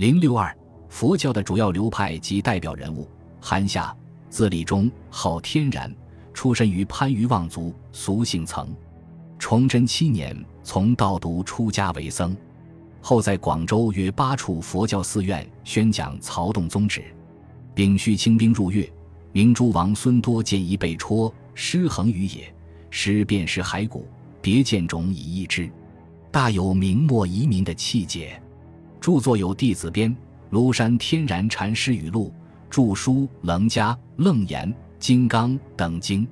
[0.00, 0.56] 零六二，
[0.88, 3.06] 佛教的主要流派及代表人物：
[3.38, 3.94] 韩夏，
[4.30, 5.94] 字立中，号天然，
[6.32, 8.74] 出身于番禺望族，俗姓曾。
[9.38, 12.34] 崇祯七年，从道读出家为僧，
[13.02, 17.04] 后在广州约八处佛教寺院宣讲曹洞宗旨。
[17.74, 18.90] 丙戌清兵入粤，
[19.32, 22.50] 明珠王孙多见一被戳，尸横于野，
[22.88, 24.06] 尸便是骸骨，
[24.40, 25.70] 别见种以医之，
[26.30, 28.42] 大有明末移民的气节。
[29.00, 30.10] 著作有《弟子编》
[30.54, 32.30] 《庐山天然禅师语录》
[32.70, 34.68] 著书《楞伽》《楞严》
[34.98, 36.28] 《金刚》等经。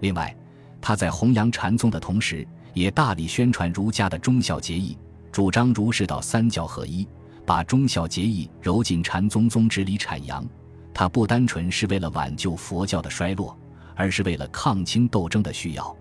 [0.00, 0.36] 另外，
[0.80, 4.98] 他在弘扬禅宗的同时，也大力宣传儒家的忠孝节义，
[5.30, 7.06] 主张儒释道三教合一，
[7.46, 10.44] 把忠孝节义揉进禅宗宗旨里阐扬。
[10.92, 13.56] 他不单纯是为了挽救佛教的衰落，
[13.94, 15.96] 而是为了抗清斗争的需要。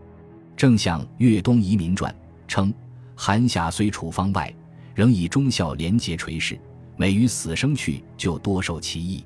[0.57, 2.11] 正像《粤东移民传》
[2.47, 2.73] 称
[3.15, 4.51] ：“韩夏虽处方外，
[4.99, 6.59] 仍以忠孝廉洁垂世，
[6.97, 9.23] 每于死生去，就多受其益。”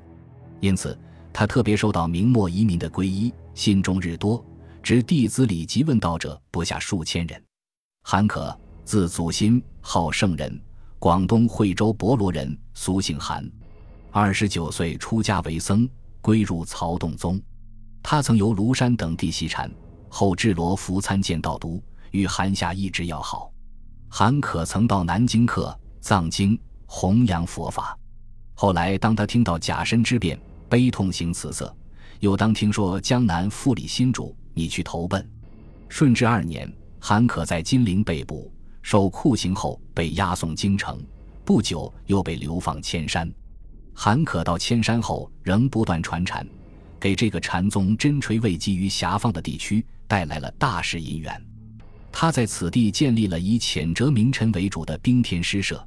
[0.61, 0.95] 因此，
[1.33, 4.45] 他特别受到明末移民的皈依，信众日多，
[4.83, 7.43] 执弟子礼及问道者不下数千人。
[8.03, 10.61] 韩可，字祖新，号圣人，
[10.99, 13.43] 广东惠州博罗人，俗姓韩。
[14.11, 15.89] 二十九岁出家为僧，
[16.21, 17.41] 归入曹洞宗。
[18.03, 19.71] 他曾由庐山等地习禅，
[20.07, 23.51] 后至罗浮参见道都，与韩夏一直要好。
[24.15, 27.97] 韩可曾到南京客藏经，弘扬佛法。
[28.53, 30.39] 后来，当他听到甲申之变，
[30.69, 31.65] 悲痛形辞色；
[32.19, 35.27] 又当听说江南复立新主，你去投奔。
[35.89, 41.03] 顺治二年，韩可在金陵被捕，受酷刑后被押送京城，
[41.43, 43.27] 不久又被流放千山。
[43.95, 46.47] 韩可到千山后，仍不断传禅，
[46.99, 51.43] 给这个禅宗真垂位基于遐方的地区带来了大事姻缘。
[52.15, 55.85] 他在此地建立了以谴责名臣为主的冰天诗社，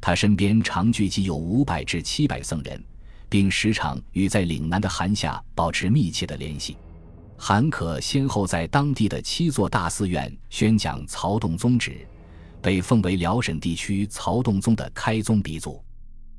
[0.00, 2.82] 他身边常聚集有五百至七百僧人，
[3.28, 6.76] 并时常与在岭南的韩夏保持密切的联系。
[7.36, 12.06] 韩可先后在当地的七座大寺院宣讲曹洞宗旨，
[12.62, 15.84] 被奉为辽沈地区曹洞宗的开宗鼻祖。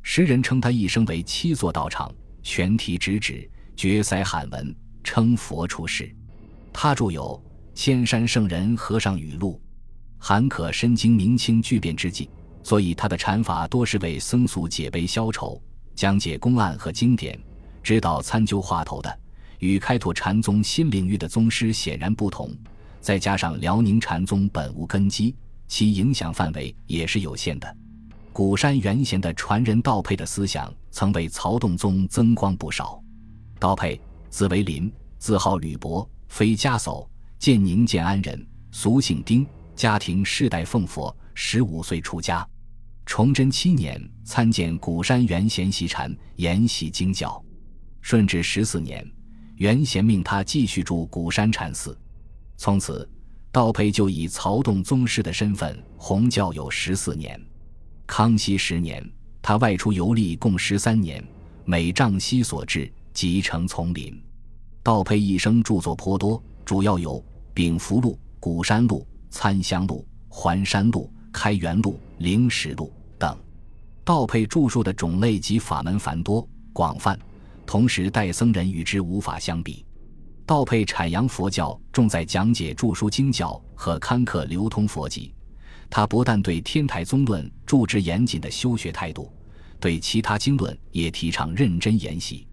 [0.02, 2.12] 时人称他一生为七座道场，
[2.42, 4.74] 全题直指，绝塞罕文，
[5.04, 6.10] 称佛出世。
[6.72, 7.40] 他著有
[7.76, 9.62] 《千山圣人和尚语录》。
[10.18, 12.30] 韩可身经明清巨变之际，
[12.64, 15.62] 所以他的禅法多是为僧俗解悲消愁，
[15.94, 17.38] 讲解公案和经典，
[17.84, 19.20] 指导参究话头的，
[19.60, 22.50] 与开拓禅宗新领域的宗师显然不同。
[23.02, 25.36] 再加上辽宁禅宗本无根基，
[25.68, 27.78] 其影响范围也是有限的。
[28.32, 33.00] 古山元贤的传人道佩的思想，曾为曹洞宗增光不少。
[33.60, 34.00] 道佩，
[34.30, 37.08] 字为林，字号吕伯，非家叟，
[37.46, 39.46] 建宁建安人，俗姓丁，
[39.76, 42.44] 家庭世代奉佛，十五岁出家。
[43.06, 47.40] 崇祯七年参见古山元贤习禅，研习经教。
[48.02, 49.08] 顺治十四年，
[49.58, 51.96] 元贤命他继续住古山禅寺，
[52.58, 53.08] 从此
[53.52, 57.40] 道培就以曹洞宗师的身份弘教有十四年。
[58.08, 59.08] 康熙十年，
[59.40, 61.24] 他外出游历共十三年，
[61.64, 64.20] 每丈西所至，即成丛林。
[64.82, 67.20] 道培一生著作颇多，主要有
[67.56, 69.00] 《丙福录》《古山路》
[69.30, 70.06] 《参香路》
[70.36, 73.34] 《环山路》《开元路》《灵石路》等。
[74.04, 77.18] 道配著述的种类及法门繁多广泛，
[77.66, 79.86] 同时代僧人与之无法相比。
[80.46, 85.34] 道配阐扬佛教，重在讲解著书经教和刊刻流通佛籍。
[85.90, 89.32] 他不但对天台宗论注之严谨的修学态度，
[89.80, 92.46] 对其他经论也提倡认真研习。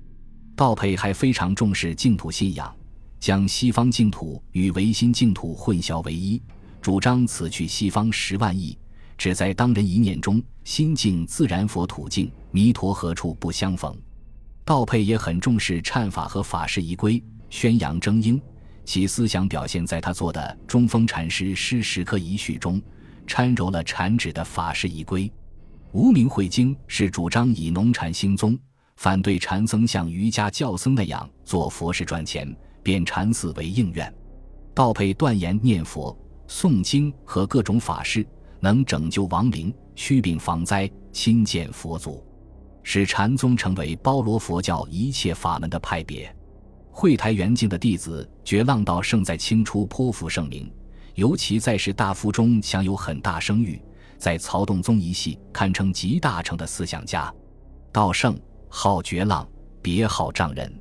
[0.54, 2.72] 道配还非常重视净土信仰，
[3.22, 6.42] 将西方净土与唯心净土混淆为一，
[6.80, 8.76] 主张此去西方十万亿，
[9.16, 13.96] 只在当人一念中心境自然佛土境，弥陀何处不相逢。
[14.64, 18.42] 道佩也很重视忏法和法事仪规，宣扬正应，
[18.84, 22.82] 其思想表现在他做的中峰禅师诗石刻遗序中。
[23.24, 25.28] 掺揉了禅旨的法事仪规，
[25.92, 28.58] 《无名慧经》是主张以农禅兴宗，
[28.96, 32.52] 反对禅僧像瑜伽教僧那样做佛事赚钱，
[32.82, 34.12] 便禅寺为应愿。
[34.75, 36.17] 道配断言念佛、
[36.49, 38.26] 诵经和各种法事
[38.61, 42.25] 能拯救亡灵、驱病防灾、亲见佛祖，
[42.82, 46.34] 使禅宗成为包罗佛教一切法门的派别。
[46.90, 50.70] 慧台圆净的弟子觉浪道胜在清初颇负盛名。
[51.14, 53.78] 尤其在士大夫中享有很大声誉，
[54.17, 57.31] 在曹洞宗一系堪称集大成的思想家。
[57.93, 58.35] 道圣
[58.70, 59.46] 号觉浪，
[59.82, 60.75] 别号丈人，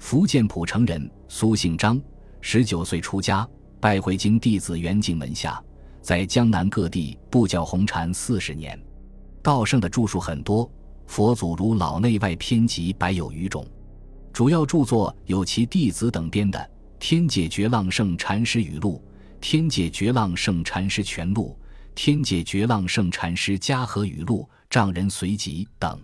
[0.00, 2.00] 福建浦城人，苏姓张，
[2.40, 3.46] 十九岁出家，
[3.78, 5.62] 拜会经弟子圆净门下，
[6.00, 8.80] 在江南各地布教红禅四十年。
[9.42, 10.68] 道圣的著述很多，
[11.06, 13.64] 佛祖如老内外偏集百有余种。
[14.32, 16.58] 主要著作有其弟子等编的
[16.98, 19.02] 《天界觉浪圣禅师语录》
[19.40, 21.54] 《天界觉浪圣禅师全录》
[21.94, 26.00] 《天界觉浪圣禅师家和语录》《丈人随集》等。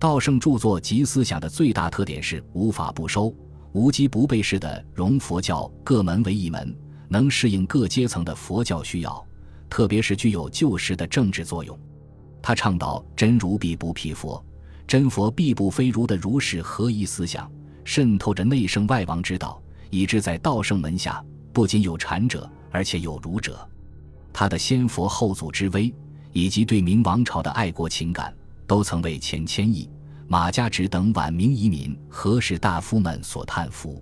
[0.00, 3.32] 道圣著作及思想的最大特点是无法不收、
[3.72, 6.74] 无机不备式的融佛教各门为一门，
[7.06, 9.22] 能适应各阶层的佛教需要，
[9.68, 11.78] 特别是具有救世的政治作用。
[12.40, 14.42] 他倡导真如必不辟佛。
[14.86, 17.48] 真佛必不非如的如是合一思想，
[17.84, 23.68] 渗透着内圣外王之道，以致在道圣门下不仅有禅者，而且有儒者。
[24.32, 25.94] 他的先佛后祖之威，
[26.32, 28.34] 以及对明王朝的爱国情感，
[28.70, 29.90] 都曾为钱谦益、
[30.28, 34.00] 马家直等晚明遗民和士大夫们所叹服。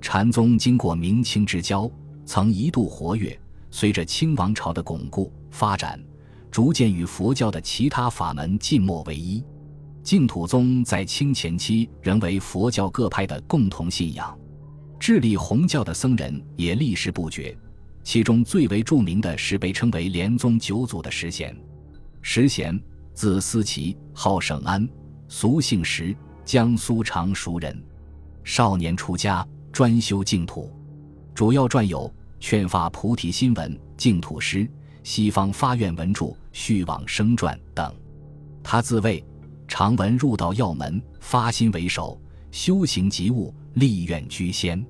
[0.00, 1.90] 禅宗经过明清之交，
[2.24, 3.38] 曾一度活跃，
[3.70, 6.02] 随着清王朝的巩固发展，
[6.50, 9.44] 逐渐与佛教的其他法门尽没为一。
[10.02, 14.34] 净土宗在清前期仍为佛教各派的共同信仰，
[14.98, 17.54] 智利红教的僧人也历时不绝。
[18.02, 21.54] 其中最为著名的是被称为莲宗九祖的石贤。
[22.22, 22.78] 石贤
[23.18, 24.88] 字思齐，号省安，
[25.26, 27.76] 俗姓石，江苏常熟人。
[28.44, 30.72] 少年出家，专修净土，
[31.34, 34.58] 主要撰有《劝发菩提心文》《净土诗》
[35.02, 37.92] 《西方发愿文著》《续往生传》等。
[38.62, 39.24] 他自谓。
[39.66, 42.18] 常闻入道要门，发心为首，
[42.52, 44.82] 修行即悟，立愿居先。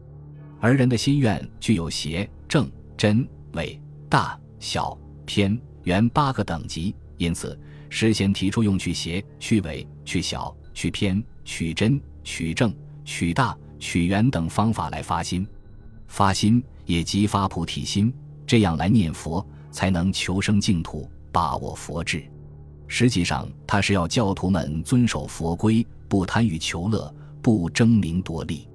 [0.61, 7.59] 而人的心愿具有邪、正、真、伪、大、小、偏、圆八个等级，因此
[7.91, 12.75] 师贤提出用去邪、去伪、去小、去偏、取真、取正、
[13.05, 15.47] 取大、取圆等方法来发心。
[16.07, 18.13] 发心也即发菩提心，
[18.47, 22.25] 这样来念佛，才能求生净土，把握佛智。
[22.87, 28.67] 实际上，他是要教徒们遵守佛规，不贪欲求乐，不争名夺利。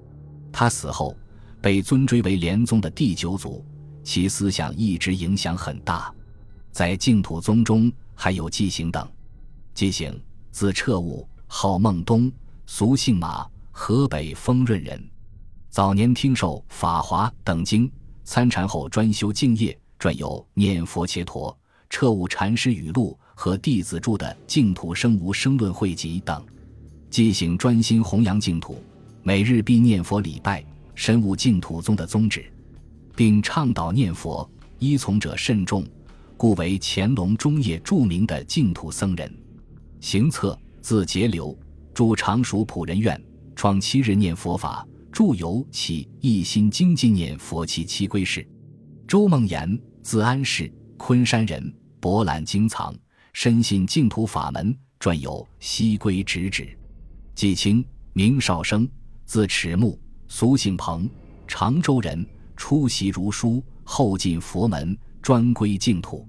[0.52, 1.18] 他死后
[1.60, 3.66] 被尊追为莲宗的第九祖，
[4.04, 6.14] 其思想一直影响很大。
[6.72, 9.08] 在净土宗中，还有纪行等。
[9.74, 10.20] 纪行，
[10.52, 12.32] 字彻悟，号孟东，
[12.66, 15.04] 俗姓马，河北丰润人。
[15.70, 17.92] 早年听受《法华》等经，
[18.24, 21.52] 参禅后专修净业，撰有《念佛切陀》
[21.90, 23.18] 《彻悟禅师语录》。
[23.36, 26.46] 和弟子著的《净土生无生论汇集》等，
[27.10, 28.78] 即行专心弘扬净土，
[29.24, 30.64] 每日必念佛礼拜，
[30.94, 32.46] 深悟净土宗的宗旨，
[33.16, 35.84] 并倡导念佛，依从者慎重，
[36.44, 39.34] 故为乾隆中叶著名的净土僧人。
[40.02, 41.58] 行策字节流，
[41.94, 43.18] 住常熟普仁院，
[43.56, 48.46] 创七日念佛法，著有起一心精进念佛七七归式。
[49.08, 52.94] 周梦言，字安世，昆山人，博览经藏。
[53.32, 55.32] 深信净土法门，撰有
[55.62, 56.64] 《西归直旨》。
[57.34, 57.82] 季清，
[58.12, 58.86] 名少生，
[59.24, 59.98] 字迟木，
[60.28, 61.10] 俗姓彭，
[61.48, 62.28] 常州人。
[62.58, 66.28] 初习儒书，后进佛门，专归净土。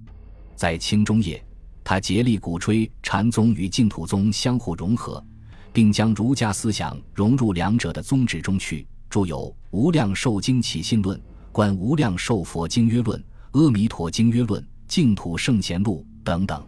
[0.56, 1.44] 在清中叶，
[1.82, 5.24] 他竭力鼓吹禅宗与净土宗相互融合，
[5.72, 9.38] 并将儒家思想融入两者的宗旨中去，著有
[9.70, 11.18] 《无量寿经起信论》
[11.52, 13.18] 《观无量寿佛经约论》
[13.60, 16.64] 《阿弥陀经约论》《净土圣贤录》等等。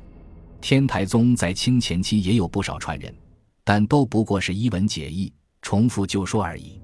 [0.60, 3.14] 天台宗在清前期也有不少传人，
[3.62, 5.32] 但都不过是一文解义、
[5.62, 6.80] 重复旧说而已。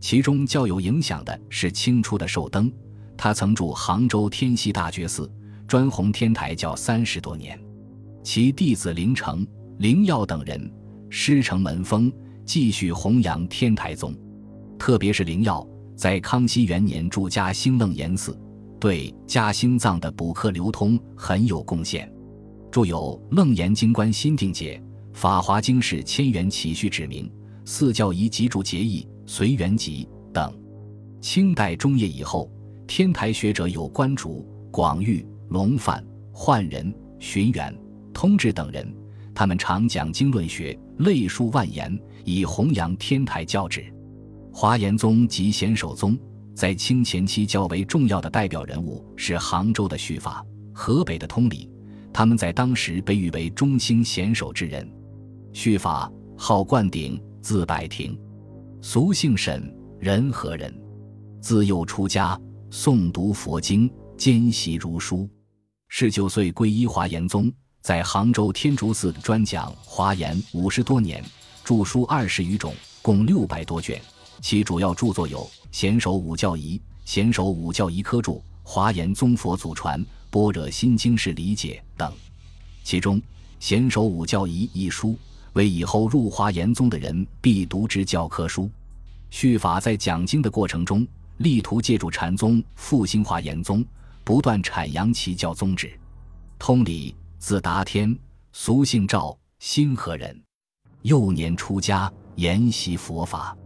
[0.00, 2.72] 其中较有影响的是清初的寿灯，
[3.16, 5.30] 他曾住杭州天溪大觉寺，
[5.68, 7.56] 专弘天台教三十多年。
[8.24, 9.46] 其弟子灵成、
[9.76, 10.72] 灵耀等人
[11.10, 12.10] 师承门风，
[12.46, 14.14] 继续弘扬天台宗。
[14.78, 18.34] 特别是灵耀，在康熙元年住嘉兴楞严寺，
[18.80, 22.10] 对嘉兴藏的补课流通很有贡献。
[22.70, 24.82] 著有《楞严经观心定解》
[25.14, 27.26] 《法华经释千元起序指明》
[27.66, 30.50] 《四教仪集注结义》《随缘集》等。
[31.20, 32.50] 清代中叶以后，
[32.86, 37.74] 天台学者有关主、广玉、龙范、焕仁、寻源、
[38.12, 38.94] 通志等人，
[39.34, 43.92] 他们常讲经论学，类述万言，以弘扬天台教旨。
[44.52, 46.18] 华严宗及显首宗
[46.54, 51.70] 在清前期较为重要的代表人物是杭州的续法、河北的通理。
[52.12, 54.90] 他们在当时被誉为中兴贤首之人。
[55.52, 58.18] 续法号灌顶，字百庭，
[58.80, 60.74] 俗姓沈，仁和人。
[61.40, 62.38] 自幼出家，
[62.70, 65.28] 诵读佛经，兼习儒书。
[65.90, 71.24] 十九岁皈依华严宗，在杭州天竺寺专讲华严五十多年，
[71.64, 74.00] 著书二十余种，共六百多卷。
[74.40, 75.40] 其主要著作有
[75.72, 79.98] 《贤首五教仪》《贤首五教仪科注》《华严宗佛祖传》。
[80.30, 82.12] 《般若心经》释理解等，
[82.84, 83.18] 其中
[83.58, 85.16] 《贤首五教仪》一书
[85.54, 88.70] 为以后入华严宗的人必读之教科书。
[89.30, 91.04] 续法在讲经的过程中，
[91.38, 93.82] 力图借助禅宗复兴华严宗，
[94.28, 95.90] 不断阐扬其教宗旨。
[96.58, 98.14] 通礼，字达天，
[98.52, 100.38] 俗姓赵，新河人。
[101.00, 103.56] 幼年出家，研习佛法。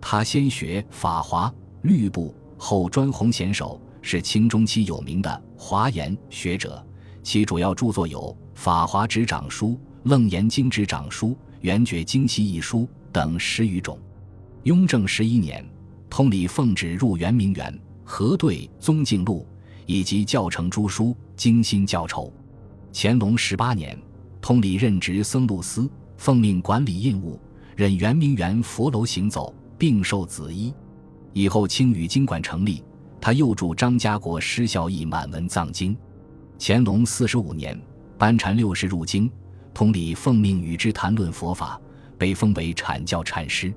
[0.00, 1.52] 他先学法华、
[1.82, 6.86] 律部，后专弘贤手，是清中期有名的华严学者。
[7.24, 8.20] 其主要著作有
[8.54, 9.70] 《法华执掌书》
[10.04, 11.30] 《楞严经执掌书》
[11.62, 13.98] 《圆觉经析一书》等十余种。
[14.62, 15.68] 雍正十一年，
[16.08, 19.44] 通礼奉旨入圆明园，核对《宗敬录》
[19.86, 22.32] 以及教程诸书，精心校筹。
[22.92, 23.98] 乾隆十八年，
[24.40, 27.40] 通礼任职僧录司，奉命管理印务，
[27.76, 30.72] 任圆明园佛楼行走，并授紫衣。
[31.32, 32.82] 以后清语经馆成立，
[33.20, 35.96] 他又助张家国施孝义满文藏经。
[36.58, 37.76] 乾隆四十五年，
[38.16, 39.28] 班禅六世入京，
[39.74, 41.80] 通礼奉命与之谈论佛法，
[42.16, 43.74] 被封为阐教禅师。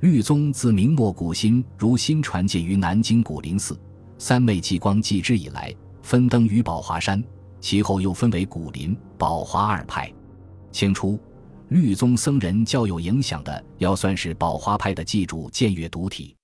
[0.00, 3.78] 律宗自明末古心如新传戒于南京古林寺，
[4.20, 7.24] 三昧继光继之以来，分登于宝华山，
[7.58, 10.12] 其后又分为古林、宝华二派。
[10.70, 11.18] 清初，
[11.68, 16.36] 律宗僧人较有影响的，要算是宝华派的继主建岳独体。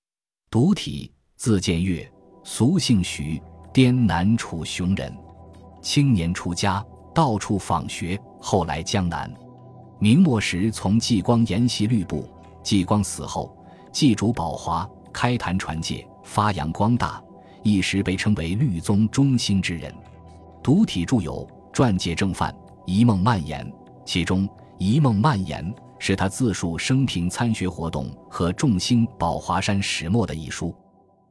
[0.49, 2.11] 独体字建岳，
[2.43, 3.39] 俗姓徐，
[3.71, 5.15] 滇南楚雄人。
[5.79, 8.19] 青年出家，到处访学。
[8.41, 9.31] 后来江南，
[9.99, 12.27] 明末时从继光研习律部。
[12.63, 13.55] 继光死后，
[13.91, 17.21] 继主宝华开坛传戒，发扬光大，
[17.67, 19.93] 一时被称为律宗中兴之人。
[20.63, 22.51] 独体著有《传戒正范》
[22.85, 23.65] 《一梦蔓延》，
[24.05, 24.47] 其中
[24.77, 25.65] 《一梦蔓延》
[25.99, 30.73] 是他自述生平参学活动和众兴宝华山始末的一书。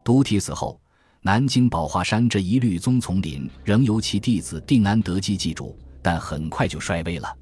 [0.04, 0.78] 独体死后。
[1.22, 7.34] 南京宝华山这一律宗丛林仍由其弟子定安德基继主，但很快就衰微了。